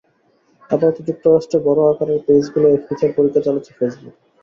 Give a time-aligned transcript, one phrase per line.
[0.69, 4.15] আপাতত যুক্তরাষ্ট্রে বড় আকারের পেজগুলোয় এ ফিচার পরীক্ষা চালাচ্ছে ফেসবুক।